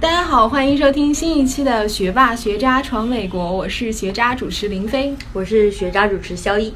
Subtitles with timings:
[0.00, 6.72] 大家好，欢迎收听新一期的《学霸学渣闯美国》，我是学渣主持林飞，我是学渣主持肖一。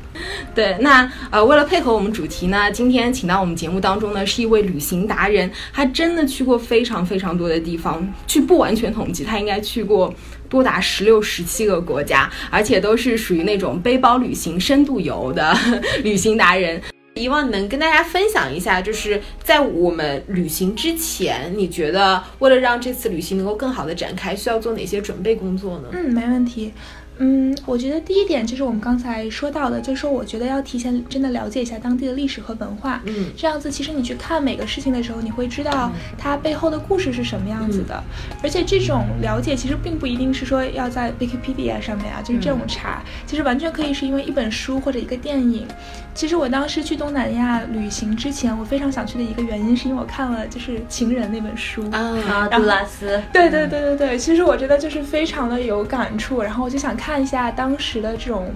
[0.53, 10.13] 对，那呃，为了配合我们主题呢，今天请到我们节目当中呢是一位旅行达人，他真的去过非常非常多的地方，据不完全统计，他应该去过
[10.49, 15.57] 多达十六、十七个国家，而且都是属于那种背包旅行、深度游的
[16.03, 16.83] 旅行达人。
[17.23, 25.89] 希望能跟大家分享一下，就是在我们旅行之前，你觉得为了让这次旅行能够更好的展开，需要做哪些准备工作呢？
[25.93, 26.73] 嗯，没问题。
[27.19, 33.01] 嗯，我觉得第一点就是我们刚才说到的，就是说我觉得要提前真的了解一下当地的历史和文化。
[33.05, 38.03] 嗯，这样子其实你去看每个事情的时候，你会知道它背后的故事是什么样子的。
[38.43, 45.67] 而且这种了解其实并不一定是说要在 Wikipedia 上面啊，就是这种查，其实完全可以是因为一本书或者一个电影。
[46.15, 53.19] 其实我当时去东南亚旅行之前，我非常想去的一个原因，是因为我看了就是《情人》那本书啊，杜拉斯。
[53.33, 58.47] 对对对对对，其实我觉得就是非常的有感触，然后我就想看一下当时的这种，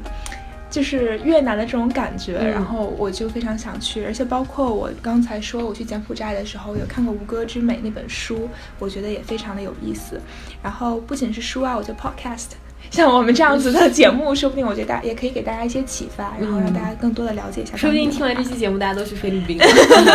[0.70, 10.20] 就是越南的这种感觉，然后我就非常想去，而且包括我刚才说我去柬埔寨的时候，有看过《吴哥之美》那本书，我觉得也非常的有意思。
[10.62, 12.50] 然后不仅是书啊，我觉得 podcast。
[12.88, 17.76] 像我们这样子的节目，说不定我觉得大家也可以给大家一些启发，然后让大家更多的了解一下。
[17.76, 19.58] 说不定听完这期节目，大家都去菲律宾。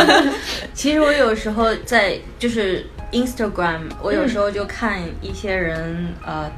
[0.73, 6.49] 其实我有时候在就是 Instagram，我有时候就看一些人呃，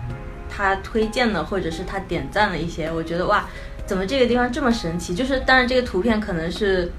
[0.54, 3.46] 他推荐的或者是他点赞了一些，我觉得哇，
[3.86, 5.16] 怎么这个地方这么神奇？
[5.16, 6.92] 就是当然这个图片可能是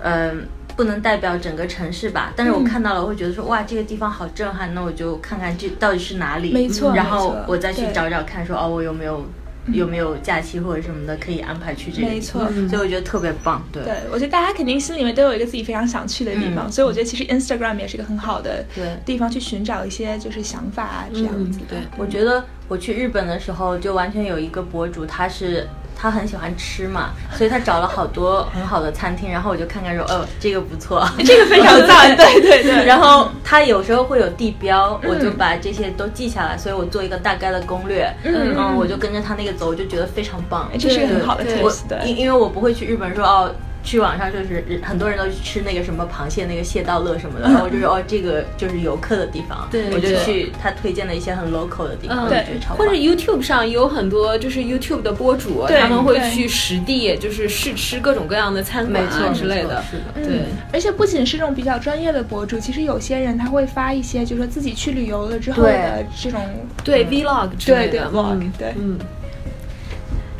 [0.00, 0.46] 嗯。
[0.74, 9.22] 不能代表整个城市吧，但是我看到了，我会觉得说哇，这个地方好震撼，那我就看看这到底是哪里，没错，然后我再去找找看，说哦，我有没有
[9.66, 18.64] 有没有假期或者什么的可以安排去这里，没错，所以我觉得特别棒，对，对我觉得大家肯定心里面都有一个自己非常想去的地方，所以我觉得其实 Instagram 也是一个很好的
[19.04, 25.68] 地方去寻找一些就是想法啊这样子，对，我觉得我去日本的时候就完全有一个博主，他是。
[25.94, 32.84] 他很喜欢吃嘛，所以他找了好多很好的餐厅，然后我就看看说，哦，这个不错，这个非常赞， 对对对。
[32.84, 41.70] 然后他有时候会有地标，我就把这些都记下来，所以我做一个大概的攻略，嗯，我就跟着他那个走，我就觉得非常棒，这是个很好的我
[42.04, 43.54] 因因为我不会去日本说哦。
[43.82, 60.42] 去网上就是很多人都去吃那个什么螃蟹那个蟹道乐什么的，然后我就说哦，这个就是游客的地方，对，我就去他推荐的一些很 local 的地方，对，或者 YouTube 上有很多就是 YouTube 的博主，他们会去实地就是试吃各种各样的餐馆啊之类的，是的，对。
[60.72, 66.40] 而且不仅是这种比较专业的博主，其实有些人他会发一些就是说自己去旅游了之后的这种
[66.84, 68.98] 对 Vlog 之类的 Vlog，对，嗯。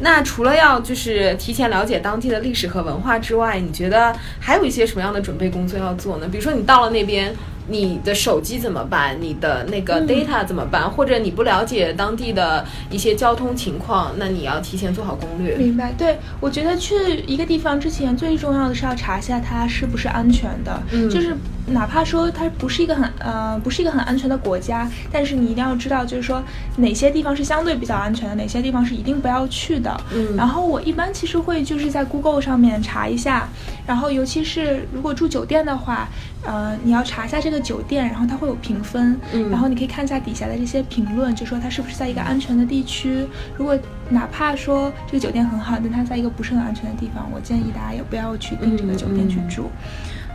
[0.03, 6.29] 那除了要就是提前了解当地的历史和文化之外，你觉得还有一些什么样的准备工作要做呢？
[6.31, 7.35] 比如说你到了那边。
[7.69, 9.17] 你的手机怎么办？
[9.21, 10.91] 你的那个 data 怎么办？
[10.91, 15.55] 或者你不了解当地的一些交通情况，那你要提前做好攻略。
[15.55, 15.95] 明白？
[15.97, 20.83] 对，我觉得去一个地方之前，最重要的是要查一下它是不是安全的。
[20.91, 21.37] 嗯，就是
[21.67, 26.43] 哪怕说它不是一个很呃不是一个很安全的国家，但是你一定要知道，就是说
[26.77, 30.01] 哪些地方是相对比较安全的，哪些地方是一定不要去的。
[30.15, 33.49] 嗯，然后我一般其实会就是在 Google 上面查一下，
[33.87, 36.09] 然后尤其是如果住酒店的话。
[36.45, 43.25] 呃，你要查一下这个酒店，然后它会有评分，嗯，然后你可以看一下底下的这些评论，就说它是不是在一个安全的地区。
[43.57, 43.79] 如果
[44.09, 49.71] 哪怕说这个酒店很好，但它在一个不是很安全的地方，我建议大家也不要去订这个酒店去住。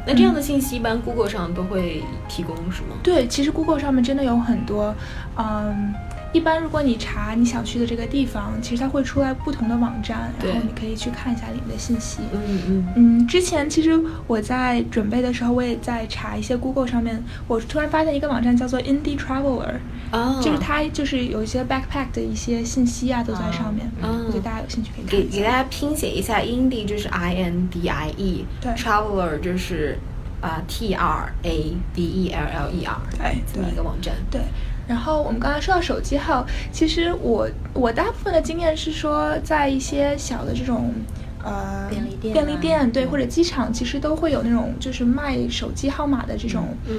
[0.07, 2.95] 那这样的信息一般 Google 上都会提供是吗？
[3.03, 4.95] 对，其实 Google 上面真的有很多，
[5.37, 5.93] 嗯。
[6.33, 12.19] 一般如果你查你想去的这个地方，其实它会出来不同的网站，然后你可以去看一下里面的信息。
[12.33, 13.27] 嗯嗯嗯。
[13.27, 19.75] 之前其实我在准备的时候，我也在查一些 Google 上面，我突然发现一个网站叫做 Indie Traveler，
[20.11, 23.89] 哦，就是它就是有一些 backpack 的一些信息啊都在上面。
[24.03, 29.97] 嗯，我觉得大家有兴趣可以给给大家拼写一下，Indie 就是 I N D I E，对，Traveler 就是
[30.41, 34.41] 啊 TRADE L L E R，对，这么一个网站，对。
[34.87, 40.93] 然后我们刚才说到手机号，其实我我大部分的经验是说，在一些小的这种
[41.43, 46.97] 呃便利店便利店对或者机场，其实都会有那种就是卖手机号码的这种嗯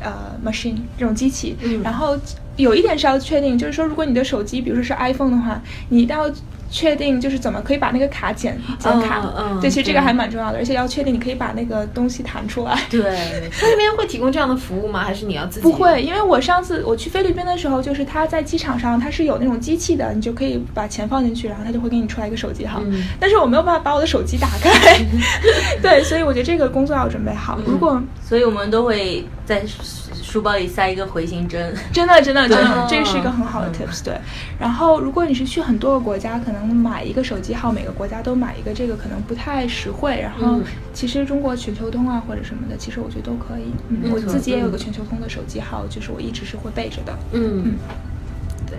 [0.00, 1.56] 呃 machine 这种机器。
[1.62, 1.82] 嗯。
[1.82, 2.18] 然后
[2.56, 5.60] 有一点是要确定，就是说如果你的手机比如说是 iPhone 的话，
[5.90, 6.30] 你一定要。
[6.70, 9.22] 确定就是怎么可以把那个卡剪剪卡，
[9.60, 12.78] 对，其实这个还蛮重要的，而且要确定你可以把那个东西弹出来。
[12.90, 13.02] 对，
[13.58, 15.02] 他那边会提供这样的服务吗？
[15.04, 15.62] 还是你要自己？
[15.62, 22.82] 不会，因为我上次我去菲律宾的时候，就是他在机场上他是有那种机器的，你就可以把钱放进去，然后他就会给你出来一个手机号。
[23.20, 24.98] 但是我没有办法把我的手机打开，
[25.80, 27.58] 对，所以我觉得这个工作要准备好。
[27.66, 29.62] 如果，所以我们都会在。
[30.22, 31.72] 书包里塞一个回形针。
[31.92, 34.02] 真的，真的，真的，对这是一个很好的 tips。
[34.02, 34.12] 对，
[34.58, 40.20] 然后如果你是去很多个国家，可能买一个手机号，每个国家都买一个，这个可能不太实惠。
[40.20, 40.64] 然后嗯
[40.94, 43.74] 其实中国全球通啊或者什么的，其实我觉得都可以。
[43.88, 47.18] 嗯，我自己也有嗯个全球通的手机号，就是我一直是会备着的。
[47.32, 47.74] 嗯，
[48.66, 48.78] 对。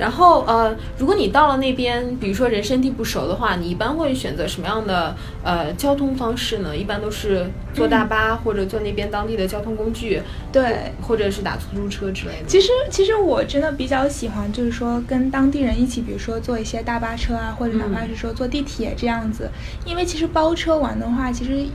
[0.00, 5.14] 然后呃，如果你到了那边，比如说人生地不熟的话，你一般会选择什么样的
[5.44, 6.74] 呃交通方式呢？
[6.74, 12.48] 一般都是坐大巴、或者坐那边当地的交通工具，对，或者是打出租车之类的。
[12.48, 19.50] 其实，其实我真的比较喜欢，就是说跟当地人一起，比如说坐一些大巴车啊，或者哪怕是说坐地铁这样子。
[19.84, 21.66] 因为其实包车玩的话，其实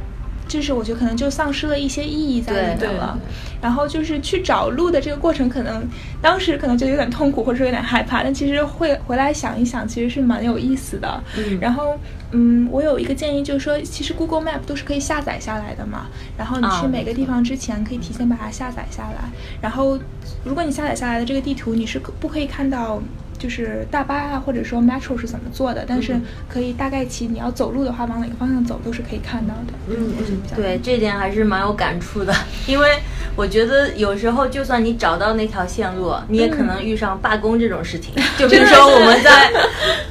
[0.47, 3.17] 就是我觉得可能就丧失了一些意义在里面了。
[3.61, 5.83] 然后就是去找路的这个过程，可能
[6.21, 11.23] 当时可能就有点痛苦，或者说有点害怕，但其实会回来想一想，其实是蛮有意思的。
[11.37, 11.97] 嗯然后，
[12.31, 16.05] 嗯，我有一个建议，就是说，其实 Google Map 都是可以下载下来的嘛。
[16.37, 19.29] 然后你啊去每个地方之前，可以提前把它下载下来。
[19.59, 19.97] 然后，
[20.43, 23.01] 如果你下载下来的这个地图，你是可不可以看到？
[23.37, 26.15] 就是大巴啊，或者说 metro 是怎么做的，但是
[26.49, 29.73] 可以大概其你要走路的话，往哪个方向走都是可以看到的。
[29.89, 30.13] 嗯
[30.55, 32.33] 对，这点还是蛮有感触的，
[32.67, 32.99] 因为
[33.35, 38.13] 我觉得有时候就算你找到那条线路，你也可能遇上罢工这种事情。
[38.37, 39.51] 就比如说我们 在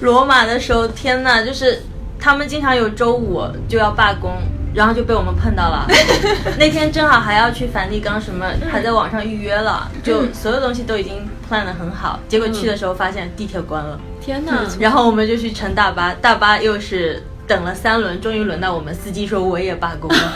[0.01, 1.83] 罗马的时候，天呐，就是
[2.19, 4.31] 他们经常有周五就要罢工。
[4.75, 5.87] 然后就被我们碰到了，
[6.59, 14.63] 那天正好还要去梵蒂冈，什么还在网上预约了，就所有东西都已经 plan 的很好，结果去的时候发现地铁关了，天哪！
[14.81, 20.17] 然后我们就去乘大巴，大巴又是等了三轮，终于轮到我们，司机说我也罢工了。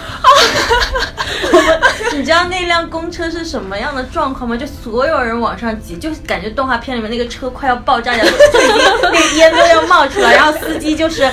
[1.52, 1.80] 我们，
[2.16, 4.56] 你知道那辆公车是什么样的状况吗？
[4.56, 11.28] 就所有人往上挤，就感觉动画片里面那个车快要爆炸一样，就已经那个烟都要冒出来，然后司机就是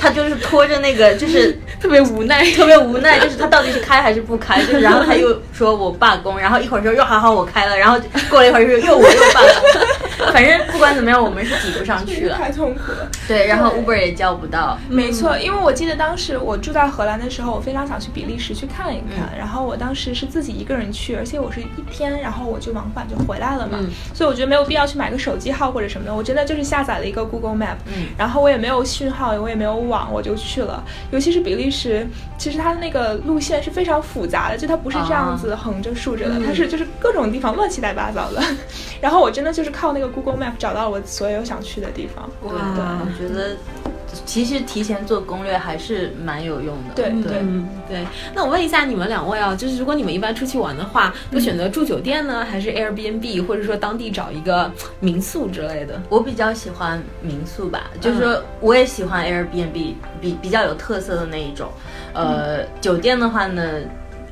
[0.00, 9.82] 他就是拖着那个就是 特别无奈，特别无奈，就是他到底是开还是不开，就是然后他又说我罢工，然后一会儿说又好好我开了，然后过了一会儿又又我又罢工，
[10.32, 12.36] 反正不管怎么样，我们是挤不上去了。
[12.36, 13.08] 太痛苦了。
[13.26, 14.78] 对，然后 Uber 也叫不到。
[14.88, 19.28] 没错，因为我记得当时我住在荷兰的时候，我非常想去比利时去看一看。
[19.32, 23.78] 嗯然后我当时是自己一个人去，而且我是一天，然后我就往返就回来了嘛。
[23.80, 30.82] 嗯所以我觉得没有必要去买个手机号或者什么的，我真的就是下载了一个 Google Map，、嗯然后我也没有讯号，我也没有网，我就去了。
[31.10, 32.06] 尤其是比利时，
[32.36, 38.42] 其实它的那个路线是非常复杂的，就它不是这样子横着竖着的，嗯它是就是各种地方乱七八糟的。
[39.00, 42.28] 然后我真的就是靠那个 Google Map 找到我所有想去的地方。
[42.42, 43.56] 对我觉得
[44.26, 46.94] 其实提前做攻略还是蛮有用的。
[46.94, 48.04] 对对嗯，对。
[48.34, 56.00] 那我问一下你们两位啊，就是如果你们一般出去玩的话，都选择住酒店呢，还是 Airbnb，或者说当地找一个民宿之类的？
[56.08, 61.70] 我比较喜欢民宿吧，就是说我也喜欢 Airbnb，比比较有特色的那一种。
[62.12, 63.62] 呃，酒店的话呢，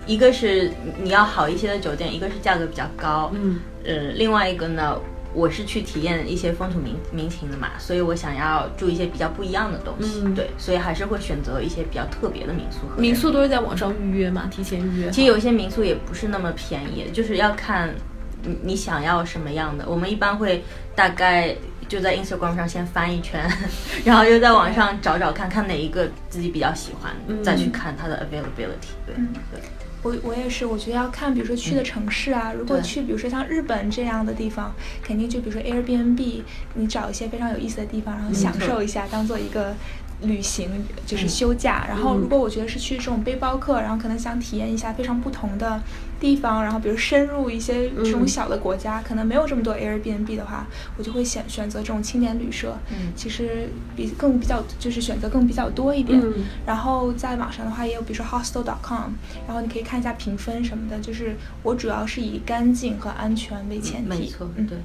[0.07, 4.99] 一个是你要好一些的酒店，一个是价格比较高，嗯呃，另外一个呢，
[5.35, 15.11] 我是去体验一些风土民民情的嘛，所以我想要住一些比较不一样的东西，嗯对，所以还是会选择一些比较特别的民宿和民宿都是在网上预约嘛，提前预约。
[15.11, 17.95] 其实有一些民宿也不是那么便宜，就是要看
[18.43, 19.85] 你你想要什么样的。
[19.89, 20.65] 我们一般会
[20.95, 21.55] 大概
[21.89, 23.49] 就在 Instagram 上先翻一圈，
[24.05, 29.15] 然后又在网上找找看看哪一个自己比较喜欢，嗯再去看它的 availability 对。
[29.51, 29.61] 对
[30.03, 36.43] 我我也是，我觉得要看，比如说去的城市啊，如果去比如说像日本这样的地方，肯定就比如说 Airbnb，
[36.75, 39.75] 你找一些非常有意思的地方，然后享受一下，当做一个
[40.23, 40.71] 旅行，
[41.05, 41.85] 就是休假。
[41.89, 45.81] 然后如果我觉得是去这种背包客，然后可能想体验一下非常不同的
[46.21, 52.77] 地方，然后比如深入一些这种嗯小的国家，可能没有这么多 Airbnb 的话，我就会选选择这种青年旅社。
[52.91, 56.21] 嗯其实比更比较就是选择更比较多一点。
[56.21, 59.13] 嗯然后在网上的话，也有比如说 hostel.com，
[59.47, 60.99] 然后你可以看一下评分什么的。
[60.99, 64.09] 就是我主要是以干净和安全为前提。
[64.09, 64.77] 没错，嗯，对。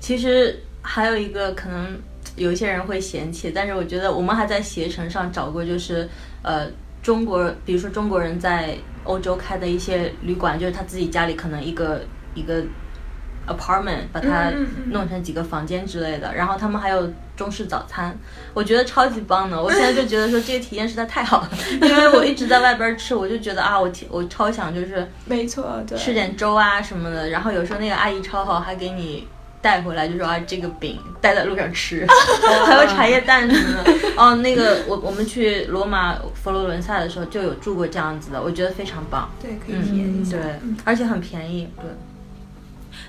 [0.00, 1.98] 其实还有一个可能
[2.36, 6.08] 有一些人会嫌弃，但是我觉得我们还在携程上找过，就是
[6.42, 6.66] 呃
[7.08, 12.02] 中国，比如说中国人在欧洲开的一些旅馆，就是他自己家里可能一个
[12.34, 12.62] 一个
[13.46, 14.52] apartment 把它
[14.90, 18.14] 弄成几个房间之类的，然后他们还有中式早餐，
[18.52, 19.58] 我觉得超级棒的。
[19.58, 21.50] 我现在就觉得说这个体验实在太好了，
[21.80, 25.96] 因为我一直在外边吃，我就觉得啊，我体我超想就是没错，对。
[25.96, 29.26] 吃点粥啊什么的，然后有时候那个阿姨超好，还给你
[29.60, 32.06] 带回来，就说啊这个饼带在路上吃，
[32.66, 33.92] 还有茶叶蛋什么的。
[34.16, 39.30] 哦，那个我我们去罗马佛罗伦萨的时候就有住过这样子的，我觉得非常棒。
[39.42, 40.36] 对，可以体验一下。
[40.36, 41.68] 对嗯，而且很便宜。
[41.76, 41.84] 对，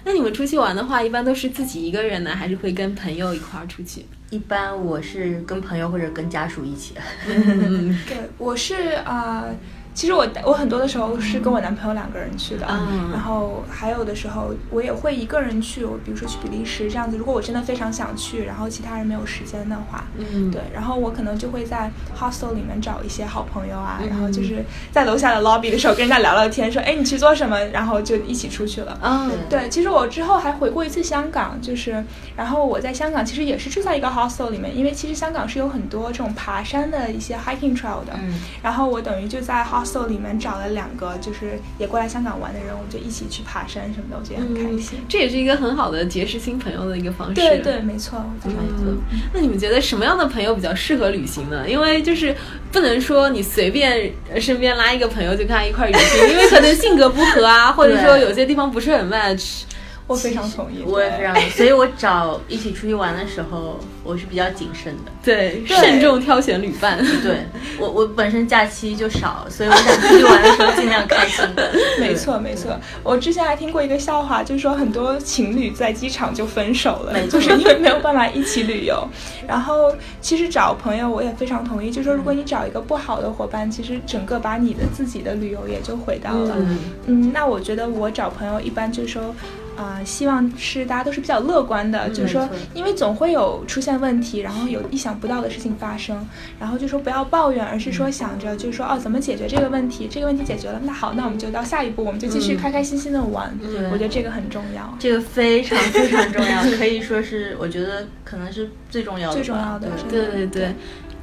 [0.04, 4.06] 那你们出去玩的话，一般都是自己一个人呢，还是会跟朋友一块儿出去？
[4.30, 6.94] 一般我是跟朋友或者跟家属一起。
[7.28, 9.56] 嗯对，我是啊、呃
[10.00, 13.12] 其实我我很多的时候是跟我男朋友两个人去的，嗯。
[13.12, 17.18] 然后还有的时候我也会一个人去，我比如说去比利时这样子。
[17.18, 28.98] 如果我真的非常想去，然后其他人没有时间的话，嗯，对，然后我可能就会在 hostel 里面找一些好朋友啊，然后嗯就是在楼下的 lobby 的时候跟人家聊聊天，说哎你去做什么，然后就一起出去了。
[29.04, 32.02] 嗯，对，其实我之后还回过一次香港，就是，
[32.38, 45.00] 然后我在香港其实也是住在一个 hostel 里面，因为其实香港是有很多这种爬山的一些 hiking trail 的，嗯，然后我等于就在 hostel 里面找了两个就是也过来香港玩的人，我们就一起去爬山什么的，我觉得很开心。
[45.08, 47.36] 这也是一个很好的结识新朋友的一个方式。
[47.36, 48.86] 对对，没错，我觉得没错。
[49.12, 51.70] 嗯，那你们觉得什么样的朋友比较适合旅行呢？
[51.70, 52.36] 因为就是
[52.72, 59.64] 不能说你随便身边拉一个朋友就跟他一块儿旅行，因为可能性格不合啊，或者说有些地方不是很 match。
[60.10, 65.12] 我非常同意，我也非常，所以我找一起出去玩的时候，我是比较谨慎的。
[65.24, 66.98] 对，对慎重挑选旅伴。
[67.22, 67.46] 对
[67.80, 71.46] 我，我本身假期就少，所以我想出去玩的时候尽量开心。
[72.02, 72.76] 没错没错。
[73.04, 79.08] 我之前还听过一个笑话，就是说很多情侣在机场就分手了，就是因为没有办法一起旅游。
[79.48, 86.56] 然后其实找朋友我也非常同意，就是说如果你找一个不好的伙伴，其实整个把你的自己的旅游也就毁掉了。
[86.58, 89.36] 嗯嗯，那我觉得我找朋友一般就是说，
[89.80, 96.28] 啊、希望是大家都是比较乐观的，就是说，因为总会有出现问题，然后有意想不到的事情发生，
[96.60, 100.10] 然后就说不要抱怨，而是说想着就是说哦，怎么解决这个问题？
[100.12, 103.58] 这个问题解决了，那好，那我们就到下一步，我们就继续嗯开开心心的玩。
[103.60, 104.94] 对我觉得这个很重要。
[105.00, 109.36] 这个非常非常重要， 可以说是我觉得可能是最重要的。
[109.36, 110.76] 最重要的对对对。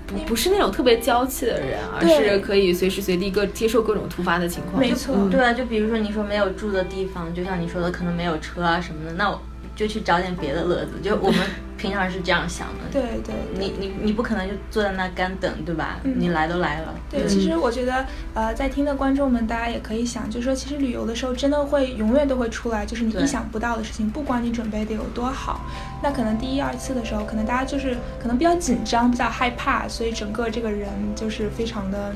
[0.06, 4.78] 不不是那种特别娇气的人，而是可以随时随地各接受各种突发的情况。
[4.78, 9.40] 没错嗯对啊，就比如说你说没有住的地方，就像你说的，可能没有车啊什么的，那我
[9.74, 10.92] 就去找点别的乐子。
[11.02, 11.40] 就我们
[11.86, 12.84] 平常是这样想的。
[12.92, 15.98] 对对你你你不可能就坐在那干等，对吧？
[16.04, 16.94] 嗯你来都来了。
[17.10, 25.60] 对，其实我觉得，呃，在听的观众们，大家也可以想，就是说，其实旅游的时候，真的会永远都会出来，就是你意想不到的事情，不管你准备的有多好，
[26.02, 32.14] 那可能第一二次的时候，可能大家就是可能比较紧张，比较害怕，所以整个这个人就是非常的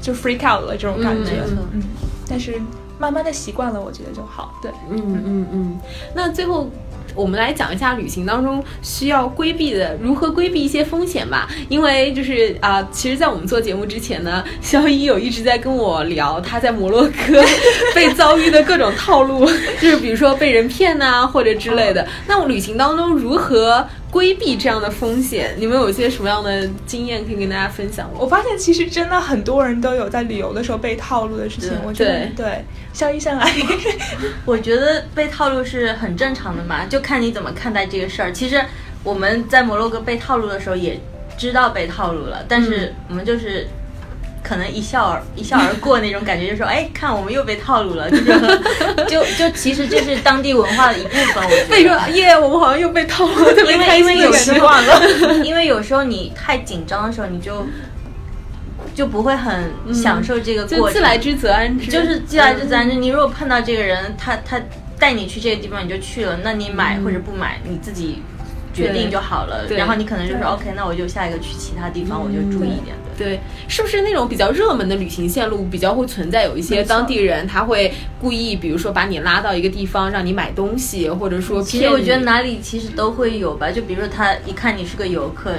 [0.00, 1.82] 就 freak out 了这种感觉，嗯嗯，
[2.28, 2.60] 但是
[2.98, 4.70] 慢慢的习惯了，我觉得就好，对。
[4.90, 5.78] 嗯嗯嗯。
[6.14, 6.70] 那最后
[7.14, 11.48] 我们来讲一下旅行当中需要规避的，如何规避一些风险吧。
[11.68, 17.42] 因为就是啊、其实，在我们做节目之前呢， 肖一有一直在跟我聊他在摩洛哥
[17.94, 19.46] 被遭遇的各种套路，
[19.80, 22.06] 就是比如说被人骗呐、或者之类的。
[22.26, 25.56] 那我旅行当中如何规避这样的风险？
[25.58, 28.14] 你们有一些什么样的经验可以跟大家分享吗？
[28.20, 33.52] 我发现其实真的很多人都有在旅游的时候被套路的事情，我觉得对对，肖医生来，
[34.46, 38.32] 我觉得被套路是很正常的嘛，就看你怎么看待这个事儿。
[38.32, 38.64] 其实
[39.02, 41.00] 我们在摩洛哥被套路的时候也
[41.36, 43.66] 知道被套路了，但是我们就是。
[44.44, 48.24] 可能一笑而一笑而过那种感觉，就说哎，看我们又被套路了，就是
[49.08, 51.42] 就就其实这是当地文化的一部分。
[51.42, 54.92] 我觉得被说耶，我们好像又被套路了，特别因为开因为有心的感觉。
[54.92, 57.66] 时候了， 因为有时候你太紧张的时候，你就
[58.94, 60.94] 就不会很享受这个过程。
[60.94, 62.94] 自来之则安之，就是既来之则安之。
[62.94, 64.60] 你如果碰到这个人，他他
[64.98, 68.22] 带你去这个地方，你就去了，那你买或者不买，你自己
[68.74, 69.66] 决定就好了。
[69.66, 73.14] 对然后你可能就说 OK，那我就下一个去其他地方，我就注意一点的。
[73.16, 73.38] 对，
[73.68, 81.62] 是不是那种比较热门的旅行线路，比较会存在有一些当地人他会故意，比如说把你拉到一个地方让你买东西，或者说。
[81.62, 85.52] 其实我觉得哪里其实都会有吧，就比如说他一看你是个游客。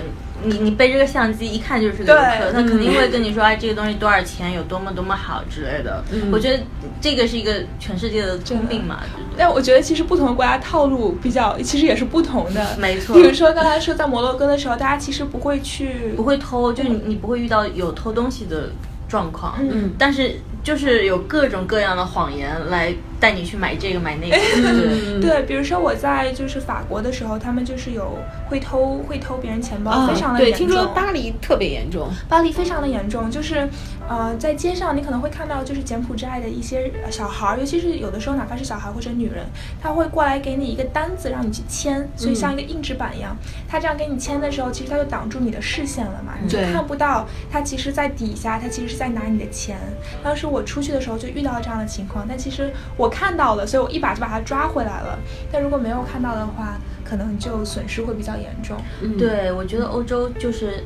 [0.45, 6.03] 你你背这个相机一看就是个游客，他肯定会跟你说哎这个东西多少钱，有多么多么好之类的。
[6.11, 6.63] 嗯我觉得
[7.01, 8.99] 这个是一个全世界的通病嘛？
[9.37, 12.75] 但我觉得其实不同的国家套路比较，其实也是不同的。
[12.77, 18.69] 没错比如说刚才说在摩洛哥的时候，大家其实不会去，不会偷，就你你不会遇到有偷东西的
[19.07, 22.93] 状况，嗯但是就是有各种各样的谎言来
[23.25, 25.19] 带你去买这个买那个，对。
[25.19, 30.67] 对，比如说我在就是法国的时候，他们就是有会偷会偷别人钱包，啊非常的，严重。
[30.67, 32.07] 听说巴黎特别严重。
[32.29, 33.67] 巴黎非常的严重，就是，
[34.07, 39.43] 呃，在街上你可能会看到，就是柬埔寨的一些呃小孩儿，尤其是有的时候哪怕是小孩或者女人，
[39.81, 43.35] 他会过来给你一个单子让你去签，所以像一个硬纸板一样，
[43.67, 49.77] 他这样给你签的时候，其实他就挡住你的视线了嘛，你就看不到他其实在底下，他其实是在拿你的钱。
[50.23, 55.17] 当时我出去的时候就遇到这样的情况，但其实我看到了，所以我一把就把他抓回来了。
[55.51, 56.77] 但如果没有看到的话，
[57.09, 58.75] 可能就损失会比较严重。
[59.01, 60.83] 嗯，对，我觉得欧洲就是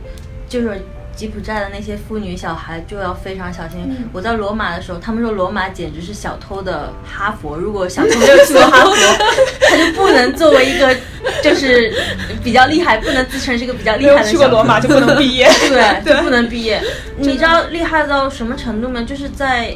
[0.48, 0.82] 就是
[1.16, 3.80] 吉普寨的那些妇女小孩就要非常小心。
[3.90, 7.58] 嗯我在罗马的时候，他们说罗马简直是小偷的哈佛。
[7.58, 8.96] 如果小偷没有去过哈佛，
[9.70, 10.96] 他就不能作为一个
[11.44, 11.94] 就是
[12.44, 14.32] 比较厉害，不能自称是一个比较厉害的小偷。
[14.32, 15.50] 去过罗马就不能毕业。
[15.70, 16.82] 对，对就不能毕业。
[17.18, 19.02] 你知道厉害到什么程度吗？
[19.04, 19.76] 就是在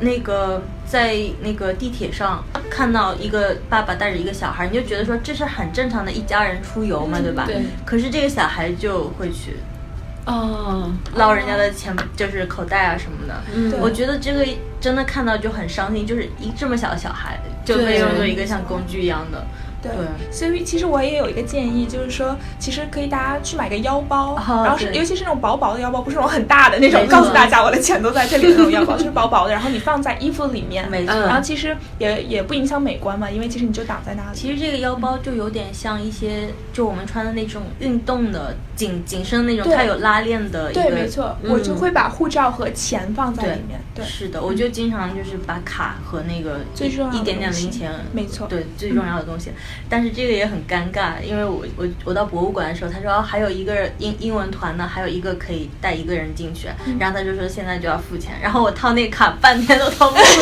[0.00, 7.44] 那个在那个地铁上看到一个爸爸带着一个小孩，你就觉得说这是很正常的一家人出游嘛，对吧？
[7.46, 7.62] 对。
[7.86, 9.56] 可是这个小孩就会去
[10.26, 13.42] 哦，捞人家的钱，就是口袋啊什么的。
[13.54, 14.46] 嗯我觉得这个
[14.82, 19.42] 真的看到就很伤心，就是一这么小的小孩就被对用作一个像工具一样的。
[19.82, 31.12] 对对，所以其实我也有一个建议，就是说，其实可以大家去买个腰包，哦然后是尤其是那种薄薄的腰包，不是那种很大的那种告诉大家我的钱都在这里的那种腰包，就是薄薄的，然后你放在衣服里面，没错。
[31.14, 34.28] 嗯然后其实也也不影响美观嘛，因为其实你就挡在那里。
[34.34, 40.72] 其实这个腰包就有点像一些，就我们穿的那种运动的紧紧身那种，它有拉链的。
[40.72, 43.80] 对，没错，我就嗯会把护照和钱放在里面。
[43.94, 49.50] 对，是的，我就经常就是把卡和那个最重要的一点点零钱，没错对最重要的东西。
[49.88, 60.40] 但是这个也很尴尬，因为我我我到博物馆的时候，他说、哦还有一个英英文团呢，还有一个可以带一个人进去，嗯然后他就说现在就要付钱，然后我掏那个卡半天都掏不出，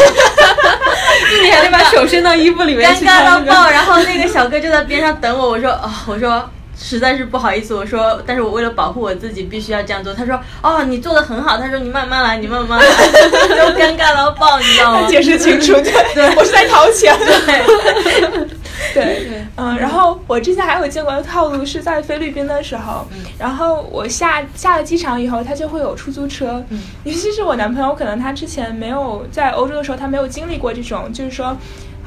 [1.42, 3.70] 你还得把手伸到衣服里面尴去看那个尬到爆。
[3.70, 6.48] 然后那个小哥就在边上等我，我说哦，我说。
[6.82, 10.14] 实在是不好意思，我说，但是我为了保护我自己，必须要这样做。
[10.14, 11.58] 他说，哦，你做的很好。
[11.58, 12.86] 他说，你慢慢来，你慢慢来，
[13.54, 15.06] 都尴尬到爆，你知道吗？
[15.06, 17.14] 解释清楚，对，对我是在掏钱。
[17.18, 18.49] 对，
[18.94, 23.06] 对，嗯，然后我之前还有见过的套路是在菲律宾的时候，
[23.38, 31.56] 然后我下下了机场以后，他就会有出租车，嗯尤其是我男朋友，可能他之前没有在欧洲的时候，他没有经历过这种，就是说。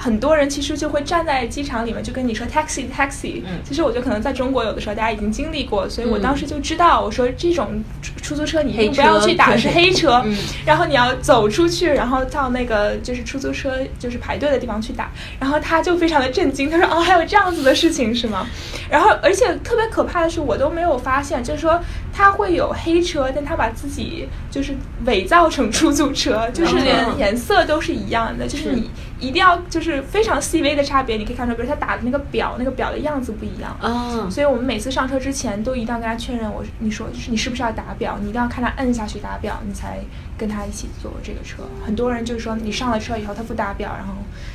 [0.03, 3.41] 很多人其实就会站在机场里面，就跟你说 taxi taxi。
[3.45, 10.21] 嗯其实我觉得可能在中国有的时候大家已经经历过，所以我嗯当时就知道，我说这种出出租车你一定不要去打，是黑车。
[10.25, 18.45] 嗯然后你要走出去，然后到那个就是出租车就是排队的地方去打，然后他就非常的震惊，他说哦还有这样子的事情是吗？
[18.89, 21.79] 然后而且特别可怕的是我都没有发现，就是说
[22.13, 28.71] 他会有黑车，但他把自己就是伪造成出租车，就是连哦颜色都是一样的，就是是。
[28.75, 33.75] 你一定要就是非常细微的差别，你可以看出，比如他打的那个表，那个表的样子不一样。
[33.79, 39.99] 啊，所以我们每次上车之前都一定要跟他确认我，你说就是你是不是要打表，你一定要看他摁下去打表，你才
[40.37, 41.63] 跟他一起坐这个车。
[41.85, 44.13] 很多人就是说你上了车以后他不打表，然后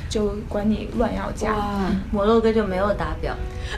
[0.09, 1.53] 就管你乱要价。
[2.11, 3.35] 摩洛哥就没有打表，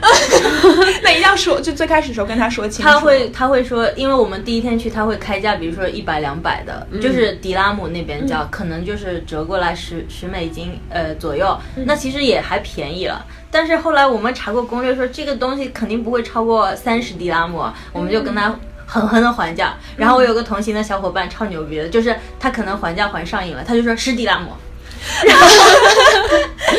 [1.02, 2.90] 那一定要说，就最开始的时候跟他说清楚。
[2.90, 13.24] 他会他会说，因为我们第一天去，他会开价，比如说一百两百的，就是迪拉姆那边叫，可能就是折过来十十美金呃左右，那其实也还便宜了。
[13.50, 18.54] 但是后来我们查过攻略说，这个东西肯定不会超过三十迪拉姆，我们就跟他。
[18.92, 24.50] 狠狠的还价，然后我有个同行的小伙伴超牛逼的，就是他可能还价还上瘾了，他就说十迪拉姆，
[25.26, 25.46] 然后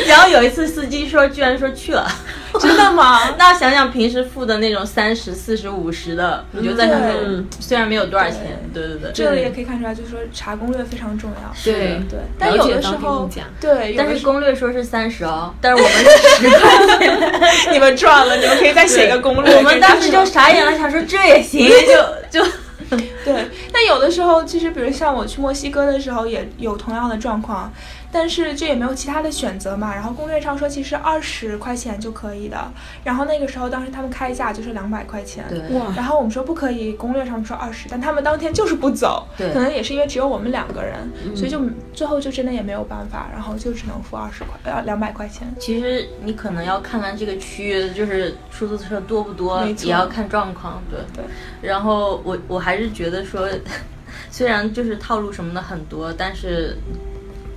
[0.06, 2.06] 然后有一次司机说居然说去了，
[2.60, 3.20] 真的吗？
[3.38, 8.84] 那想想平时付的那种三十、四十、五十的，你就在想说嗯，虽然没有多少钱，对。
[8.84, 11.52] 对对，这里也可以看出来，就是说查攻略非常重要。
[11.64, 12.00] 对。
[12.08, 19.56] 对，但有的时了解当候地物价对，但是攻略说是三十哦，但是我们是十块钱，你们赚了，你们可以再写个攻略。
[19.56, 21.68] 我们当时就傻眼了，想说这也行，
[22.30, 22.46] 就就
[23.24, 27.72] 对，但有的时候，其实比如像我去墨西哥的时候，也有同样的状况，
[28.14, 29.92] 但是这也没有其他的选择嘛。
[29.92, 32.56] 然后攻略上说，其实二十块钱就可以的。
[33.02, 35.44] 然后那个时候，当时他们开价就是两百块钱。
[35.48, 41.60] 对哇，然后我们说不可以，攻略上说二十，但他们当天就是不走，对可能也是因为只有我们两个人，所以就
[41.92, 45.52] 最后就真的也没有办法，然后就只能付二十块，呃，两百块钱。
[45.58, 51.24] 其实你可能要看看这个区域，就是出租车多不多，也要看状况，对对。
[51.60, 53.48] 然后我我还是觉得说，
[54.30, 56.76] 虽然就是套路什么的很多，但是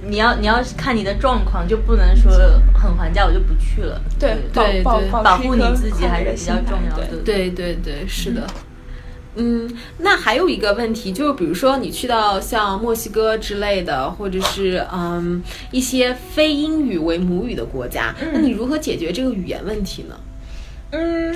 [0.06, 2.32] 你要你要看你的状况，就不能说
[2.74, 4.02] 很还价我就不去了。
[4.20, 7.08] 对，保对对保护你自己还是比较重要的。
[7.26, 8.48] 对对对对，是的。
[9.40, 20.16] 嗯，那还有一个问题，就是比如说你去到像墨西哥之类的，或者是嗯一些非英语为母语的国家，那你如何解决这个语言问题呢？
[20.92, 21.36] 嗯，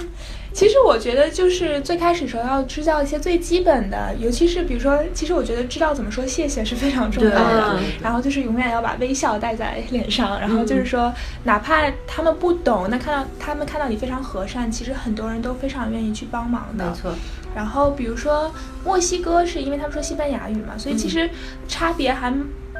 [0.53, 7.79] 其实我觉得就是最开始时候要知道一些最基本的，尤其是比如说，其实我觉得知道怎么说谢谢是非常重要的。
[8.01, 16.85] 然后就是永远要把微笑带在脸上，然后就是说，哪怕他们不懂，那看到他们看到你非常和善，其实很多人都非常愿意去帮忙的。
[16.85, 17.13] 没错，
[17.55, 21.29] 然后比如说墨西哥是因为他们说西班牙语嘛，所以其实
[21.67, 22.33] 差别还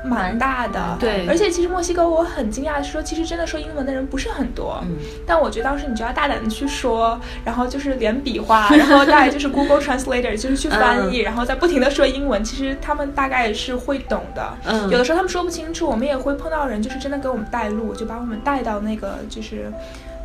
[0.04, 0.98] 蛮大的。
[1.00, 4.80] 对，而且其实墨西哥我很惊讶的是说，其实真的说英文的人不是很多。
[4.84, 14.54] 嗯，但我觉得当时你就要大胆的去说，然后就是 连比划，然后大概就是 Google Translator 就是去翻译，然后再不停的说英文，其实他们大概是会懂的。
[14.66, 19.72] 嗯，有的时候他们说不清楚，我们也会碰到人，就是真的给我们带路，就把我们带到那个就是。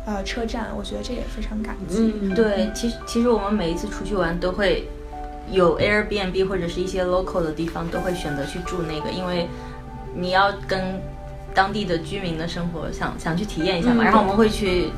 [0.09, 2.13] 呃，车站，我觉得这也非常感激。
[2.21, 4.87] 嗯，对，其实其实我们每一次出去玩都会
[5.51, 9.49] 有 Airbnb 或者是一些 local 的地方，都会选择去住那个，因为
[10.17, 11.01] 你要跟
[11.53, 14.03] 当地的居民的生活想想去体验一下嘛。
[14.03, 14.91] 然后我们会去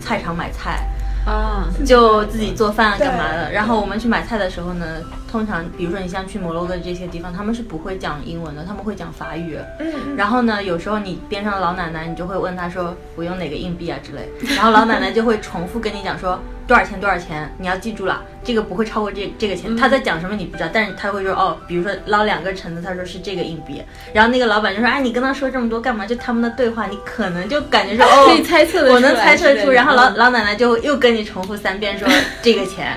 [0.00, 0.86] 菜场买菜。
[1.24, 3.52] 啊，就自己做饭干嘛的？
[3.52, 4.84] 然后我们去买菜的时候呢，
[5.32, 9.56] 通常比如说你像去摩洛哥这些地方，他们是不会讲英文的，他们会讲法语。
[9.80, 10.14] 嗯。
[10.14, 14.28] 然后呢，有时候你边上的老奶奶，你就会问他说：“我用哪个硬币啊？”之类。
[14.54, 16.38] 然后老奶奶就会重复跟你讲说。
[16.64, 16.98] 多少钱？
[17.00, 17.52] 多少钱？
[17.58, 19.76] 你要记住了，这个不会超过这这个钱。
[19.76, 23.82] 他在讲什么你不知道，但是他会说哦，比如说捞两个橙子，他说是这个硬币。
[24.14, 26.06] 然后那个老板就说，哎，你跟他说这么多干嘛？
[26.06, 29.70] 就他们的对话，你可能就感觉说哦，可以猜测的，我能猜测出。
[29.70, 32.08] 然后老老奶奶就又跟你重复三遍说
[32.40, 32.96] 这个钱，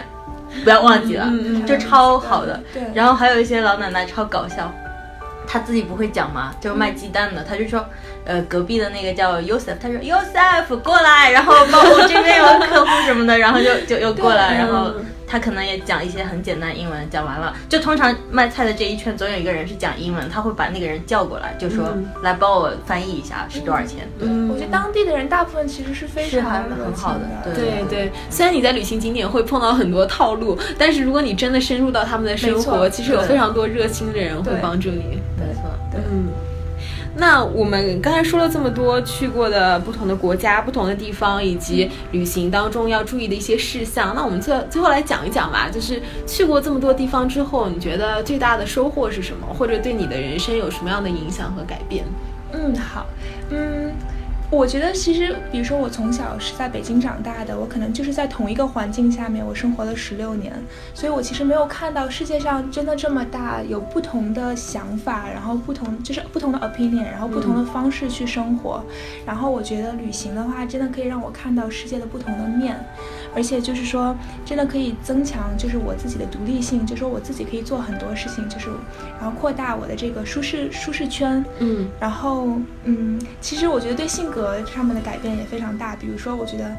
[0.64, 1.32] 不要忘记了，
[1.66, 2.60] 就超好的。
[2.94, 4.72] 然后还有一些老奶奶超搞笑。
[5.48, 7.86] 她自己不会讲嘛，就是卖鸡蛋的，她就说，
[8.26, 14.92] 呃，隔壁的那个叫 Yosef，她说 Yosef 过来，然后帮我这边有客户什么的，然后就就又过来，然后。
[15.28, 24.08] 他可能也讲一些很简单英文，讲完了，就通常卖菜的这一圈总有一个人是讲英文，他会把那个人叫过来，就说来帮我翻译一下是多少钱。
[24.20, 27.54] 嗯，我觉得当地的人大部分其实是非常很好的。
[27.54, 35.20] 对对，虽然你在旅行景点会碰到很多套路，但是如果你真的深入到他们的生活，其实有非常多热心的人会帮助你。
[35.38, 35.64] 没错，
[36.10, 36.28] 嗯。
[37.18, 44.14] 那我们刚才说了这么多去过的不同的国家、不同的地方，以及旅行当中要注意的一些事项。
[44.14, 52.04] 那我们最最后来讲一讲吧，就是去过这么多地方之后，你觉得最大的收获是什么，或者对你的人生有什么样的影响和改变？
[52.52, 53.06] 嗯，好，
[53.50, 53.92] 嗯。
[54.52, 60.54] 我觉得其实，比如说我从小是在北京长大的，我可能就是在同一个环境下面，我生活了十六年，
[60.94, 68.84] 所以我其实没有看到世界上真的这么大，有不同的想法，然后不同就是不同的 opinion，然后不同的方式去生活。
[69.26, 72.80] 然后我觉得旅行的话，真的可以让我看到世界的不同的面，
[73.36, 78.70] 而且就是说，真的可以增强就是我自己的独立性，就说我自己可以做很多事情，就是
[79.20, 81.44] 然后扩大我的这个舒适舒适圈。
[81.60, 82.48] 嗯，然后
[82.84, 84.35] 嗯，其实我觉得对性格。
[84.36, 86.70] 格上面的改变也非常大，比如说，我觉得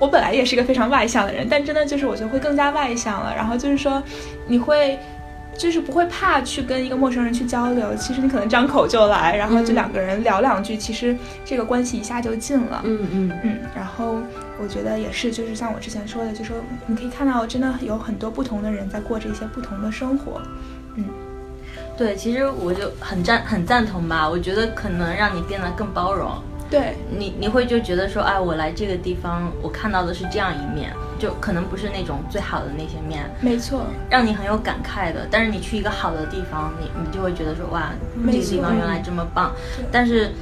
[0.00, 3.32] 我本来也是一个非常外向的人，但真的就是我觉得会更加外向了。
[3.34, 4.02] 然后就是说，
[4.48, 4.98] 你会
[5.56, 12.82] 就是不会怕去跟一个陌生人去交流，其实你可能张口就来，然后就两个人聊两句，其实这个关系一下就近了。
[12.84, 13.58] 嗯嗯嗯。
[13.76, 14.16] 然后
[14.60, 20.42] 我觉得也是，就是像我之前说的，就说你可以看到，真的有很多不同的人在过着一些不同的生活。
[20.96, 21.04] 嗯，
[21.96, 26.30] 对，其实我就很赞很赞同吧，我觉得可能让你变得更包容。
[26.70, 35.28] 对你，你会就觉得说，哎，我来这个地方，我看到的是这样一面，就可能不是那种最好的那些面，没错，让你很有感慨的。
[35.30, 37.90] 但是你去一个好的地方，你你就会觉得说，哇，
[38.26, 39.52] 这个地方原来这么棒。
[39.92, 40.32] 但是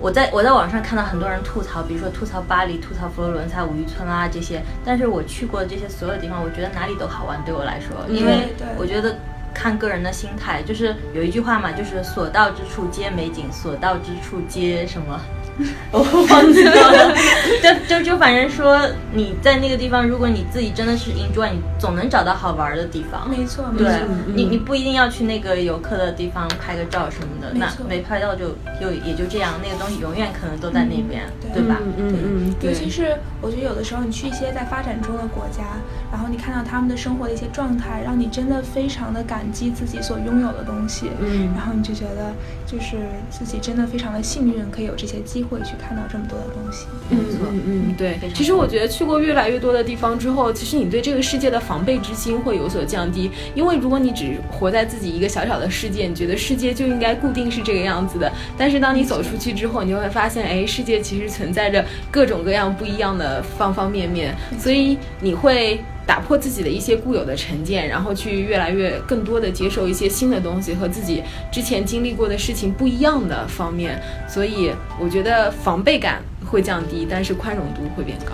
[0.00, 4.60] 我在我在网上看到很多人吐槽，比如说吐槽巴黎、吐槽佛罗伦萨、五渔村啊这些。
[4.84, 9.16] 但是我去过的这些所有地方，我觉得哪里都好玩，对我来说，因为我觉得
[9.54, 15.18] 看个人的心态，就是有一句话嘛，就是所到之处皆美景，所到之处皆什么。
[15.92, 17.14] 我忘记了，
[17.62, 18.80] 就就就反正说
[19.12, 23.30] 你在那个地方，如果你自己真的是 enjoy，你总能找到好玩的地方。
[23.30, 23.86] 没错，对
[24.26, 28.48] 你你不一定要去那个游客的地方拍个照什么的，那没拍到就
[28.80, 31.76] 就也就这样，那个东西永远可能都在那边，对吧？
[31.98, 35.62] 嗯嗯，尤其是我觉得有的时候你去一些在发展中的国家，
[36.10, 41.10] 然后你看到他们的生活的一些状态，让你真的非常的感激自己所拥有的东西。
[41.20, 42.34] 嗯，然后你就觉得
[42.66, 42.96] 就是
[43.30, 45.42] 自己真的非常的幸运，可以有这些机。
[45.42, 48.18] 会去看到这么多的东西，嗯嗯嗯，对。
[48.34, 53.30] 其实我觉得去过越来越多的地方之后，其实你对这个世界的防备之心会有所降低。
[53.54, 58.30] 因为如果你只活在自己一个小小的世界，你觉得世界就应该固定是这个样子的。
[58.56, 64.34] 但是当你走出去之后，你就会发现，哎，世界其实存在着各种各样不一样的方方面面。
[64.58, 65.78] 所以你会。
[66.06, 78.32] 打破自己的一些固有的成见，然后去越来越更多的接受一些新的东西和自己之前经历过的事情不一样的方面，所以我觉得防备感会降低，但是宽容度会变高。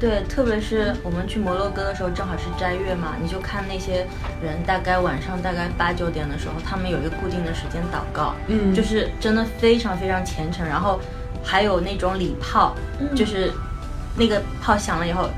[0.00, 4.06] 对，特别是我们去摩洛哥的时候，正好是斋月嘛，你就看那些
[4.40, 11.00] 人，大概晚上大概八九点的时候，他们有一个固定的时间祷告，嗯，就是真的非常非常虔诚，然后
[11.42, 12.76] 还有那种礼炮，
[13.16, 13.50] 就是
[14.16, 15.28] 那个炮响了以后。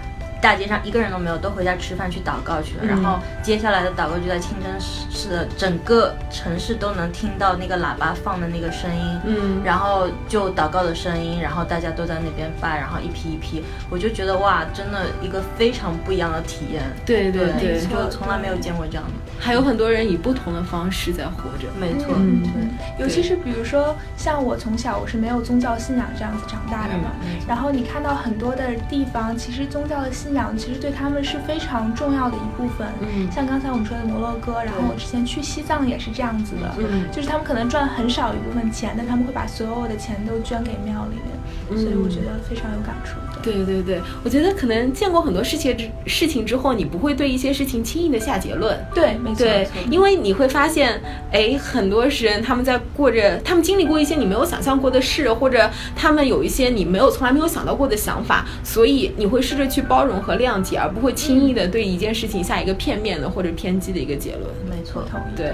[0.41, 2.85] 大街上一个人都没有，都回家吃饭去祷告去了。
[2.85, 16.83] 然后接下来的祷告就在清真寺的整个城市都能听到那个喇叭放的那个声音，嗯，然后就祷告的声音，然后大家都在那边拜，然后一批一批，我就觉得哇，真的一个非常不一样的体验。
[17.05, 19.11] 对对对，就从来没有见过这样的。
[19.39, 27.11] 还有很多人以不同的方式在活着，没错，嗯，对，尤其是比如说像我从小我是没有宗教信仰这样子长大的嘛，
[27.47, 32.87] 然后你看到很多的地方，其实宗教的信仰其实对他们是非常重要的一部分。
[33.01, 43.19] 嗯，像刚才我们说的摩洛哥，然后我之前去西藏也是这样子的，嗯，就是他们可能赚很少一部分钱，但他们会把所有的钱都捐给庙里面，所以我觉得非常有感触。
[43.43, 48.79] 对对对，我觉得可能见过很多事情之事情之后，你不会对一些事情轻易的下结论。
[48.95, 49.47] 对，没错，
[49.91, 51.01] 因为你会发现，
[51.33, 64.45] 哎，很多人他们在过着，他们经历过一些你没有想象过的事，或者他们有一些你没有从来没有想到过的想法，所以你会试着去包容和谅解，而不会轻易的对一件事情下一个片面的或者偏激的一个结论。
[64.69, 65.37] 没错，同意。
[65.37, 65.53] 对。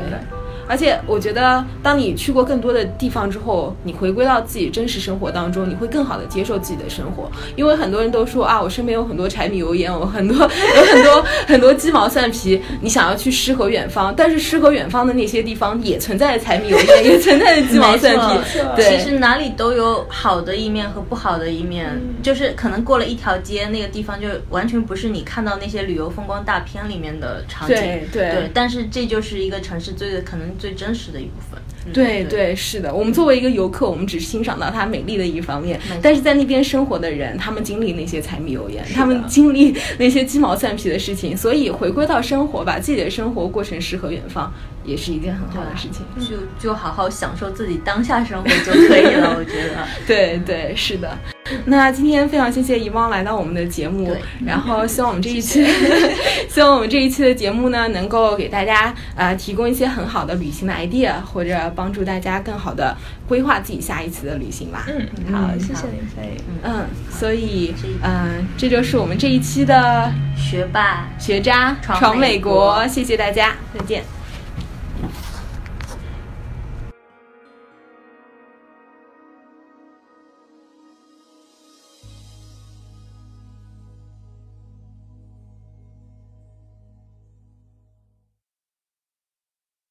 [0.69, 7.31] 而且我觉得，当你去过更多的地方之后，你回归到自己真实生活当中，你会更好的接受自己的生活。
[7.55, 10.37] 因为很多人都说啊，我身边有很多柴米油盐，我很多
[10.77, 12.61] 有很多很多鸡毛蒜皮。
[12.81, 18.59] 你想要去诗和远方，但是诗和远方的那些地方也存在着柴米油盐，也存在着鸡毛蒜皮。
[18.75, 22.01] 对，其实哪里都有好的一面和不好的一面。
[22.23, 27.77] 就是可能过了一条街，那个地方就完全不是你看到那些旅游风光大片里面的场景。
[27.77, 28.51] 对对。
[28.53, 30.56] 但是这就是一个城市最可能。
[30.59, 31.61] 最真实的一部分，
[31.93, 32.95] 对对是的。
[32.95, 44.53] 我们作为一个游客，我们只欣赏到它美丽的一方面，但是在那边生活的人，他们经历那些柴米油盐，他们经历那些鸡毛蒜皮的事情，所以回归到生活，把自己的生活过成诗和远方，
[44.85, 46.05] 也是一件很好的事情。
[46.19, 49.87] 就就好好享受自己当下生活就可以了， 我觉得。
[50.07, 51.17] 对对是的。
[51.67, 55.67] 那今天非常谢谢遗忘来到我们的节目，然后希望我们这一期，
[56.49, 62.97] 希望我们这一期的节目呢，能够给大家呃提供一些很好的旅行的 idea，或者帮助大家更好的
[63.29, 64.87] 规划自己下一次的旅行吧。
[64.89, 66.37] 嗯，好，谢谢林飞。
[66.63, 71.09] 嗯，所以嗯，这就是我们这一期的学霸。
[71.19, 74.16] 学渣闯美国，谢谢大家，再见。